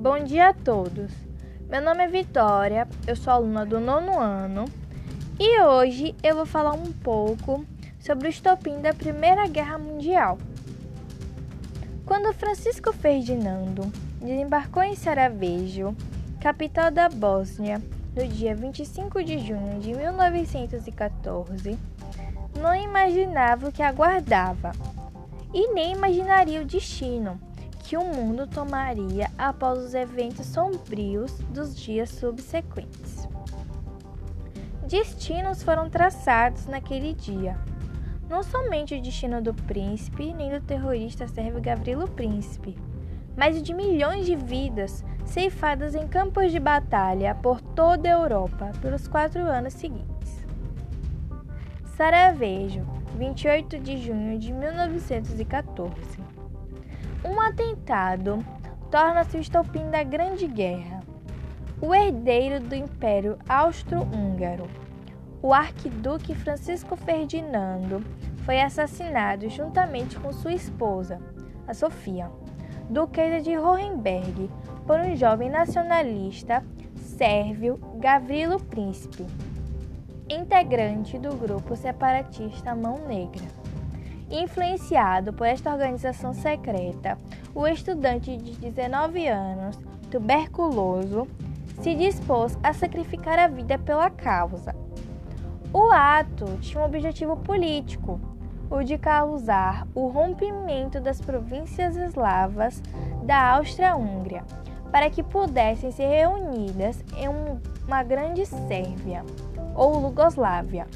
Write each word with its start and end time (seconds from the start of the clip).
Bom 0.00 0.22
dia 0.22 0.50
a 0.50 0.54
todos. 0.54 1.10
Meu 1.68 1.82
nome 1.82 2.04
é 2.04 2.06
Vitória, 2.06 2.86
eu 3.04 3.16
sou 3.16 3.32
aluna 3.32 3.66
do 3.66 3.80
nono 3.80 4.16
ano 4.16 4.66
e 5.40 5.60
hoje 5.60 6.14
eu 6.22 6.36
vou 6.36 6.46
falar 6.46 6.72
um 6.72 6.92
pouco 6.92 7.64
sobre 7.98 8.28
o 8.28 8.30
estopim 8.30 8.80
da 8.80 8.94
Primeira 8.94 9.48
Guerra 9.48 9.76
Mundial. 9.76 10.38
Quando 12.06 12.32
Francisco 12.32 12.92
Ferdinando 12.92 13.90
desembarcou 14.20 14.84
em 14.84 14.94
Sarajevo, 14.94 15.96
capital 16.40 16.92
da 16.92 17.08
Bósnia, 17.08 17.82
no 18.14 18.24
dia 18.24 18.54
25 18.54 19.24
de 19.24 19.40
junho 19.40 19.80
de 19.80 19.92
1914, 19.94 21.76
não 22.56 22.72
imaginava 22.72 23.68
o 23.68 23.72
que 23.72 23.82
aguardava 23.82 24.70
e 25.52 25.74
nem 25.74 25.90
imaginaria 25.90 26.62
o 26.62 26.64
destino 26.64 27.40
que 27.88 27.96
o 27.96 28.04
mundo 28.04 28.46
tomaria 28.46 29.30
após 29.38 29.78
os 29.78 29.94
eventos 29.94 30.44
sombrios 30.44 31.32
dos 31.48 31.74
dias 31.74 32.10
subsequentes. 32.10 33.26
Destinos 34.86 35.62
foram 35.62 35.88
traçados 35.88 36.66
naquele 36.66 37.14
dia. 37.14 37.58
Não 38.28 38.42
somente 38.42 38.94
o 38.94 39.00
destino 39.00 39.40
do 39.40 39.54
príncipe 39.54 40.34
nem 40.34 40.50
do 40.50 40.60
terrorista 40.60 41.26
sérvio 41.26 41.62
Gavrilo 41.62 42.06
Príncipe, 42.06 42.76
mas 43.34 43.56
o 43.56 43.62
de 43.62 43.72
milhões 43.72 44.26
de 44.26 44.36
vidas 44.36 45.02
ceifadas 45.24 45.94
em 45.94 46.06
campos 46.06 46.52
de 46.52 46.60
batalha 46.60 47.34
por 47.36 47.58
toda 47.58 48.06
a 48.06 48.12
Europa 48.12 48.70
pelos 48.82 49.08
quatro 49.08 49.40
anos 49.40 49.72
seguintes. 49.72 50.46
Sarajevo, 51.96 52.84
28 53.16 53.78
de 53.78 53.96
junho 53.96 54.38
de 54.38 54.52
1914 54.52 56.27
um 57.24 57.40
atentado 57.40 58.44
torna-se 58.90 59.36
o 59.36 59.40
estopim 59.40 59.90
da 59.90 60.02
Grande 60.02 60.46
Guerra. 60.46 61.00
O 61.80 61.94
herdeiro 61.94 62.60
do 62.60 62.74
Império 62.74 63.38
Austro-Húngaro, 63.48 64.68
o 65.40 65.52
arquiduque 65.52 66.34
Francisco 66.34 66.96
Ferdinando, 66.96 68.04
foi 68.44 68.60
assassinado 68.60 69.48
juntamente 69.48 70.18
com 70.18 70.32
sua 70.32 70.52
esposa, 70.52 71.20
a 71.66 71.74
Sofia, 71.74 72.30
duquesa 72.88 73.40
de 73.40 73.56
Hohenberg, 73.56 74.50
por 74.86 74.98
um 74.98 75.14
jovem 75.14 75.50
nacionalista 75.50 76.64
sérvio 76.96 77.78
Gavrilo 77.96 78.58
Príncipe, 78.58 79.26
integrante 80.28 81.18
do 81.18 81.36
grupo 81.36 81.76
separatista 81.76 82.74
Mão 82.74 83.06
Negra. 83.06 83.44
Influenciado 84.30 85.32
por 85.32 85.46
esta 85.46 85.72
organização 85.72 86.34
secreta, 86.34 87.16
o 87.54 87.66
estudante 87.66 88.36
de 88.36 88.52
19 88.56 89.26
anos, 89.26 89.78
tuberculoso, 90.10 91.26
se 91.80 91.94
dispôs 91.94 92.58
a 92.62 92.74
sacrificar 92.74 93.38
a 93.38 93.48
vida 93.48 93.78
pela 93.78 94.10
causa. 94.10 94.74
O 95.72 95.90
ato 95.90 96.44
tinha 96.60 96.82
um 96.82 96.86
objetivo 96.86 97.36
político, 97.36 98.20
o 98.70 98.82
de 98.82 98.98
causar 98.98 99.86
o 99.94 100.08
rompimento 100.08 101.00
das 101.00 101.20
províncias 101.20 101.96
eslavas 101.96 102.82
da 103.24 103.54
Áustria-Hungria, 103.54 104.44
para 104.92 105.08
que 105.08 105.22
pudessem 105.22 105.90
ser 105.90 106.06
reunidas 106.06 107.02
em 107.16 107.28
uma 107.86 108.02
grande 108.02 108.44
Sérvia 108.44 109.24
ou 109.74 109.98
Lugoslávia. 109.98 110.86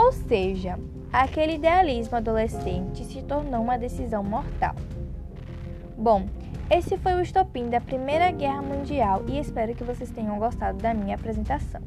Ou 0.00 0.12
seja, 0.12 0.78
aquele 1.12 1.56
idealismo 1.56 2.16
adolescente 2.16 3.04
se 3.04 3.20
tornou 3.20 3.60
uma 3.60 3.76
decisão 3.76 4.24
mortal. 4.24 4.74
Bom, 5.94 6.26
esse 6.70 6.96
foi 6.96 7.12
o 7.12 7.20
estopim 7.20 7.68
da 7.68 7.82
Primeira 7.82 8.30
Guerra 8.30 8.62
Mundial 8.62 9.22
e 9.28 9.38
espero 9.38 9.74
que 9.74 9.84
vocês 9.84 10.10
tenham 10.10 10.38
gostado 10.38 10.78
da 10.78 10.94
minha 10.94 11.16
apresentação. 11.16 11.82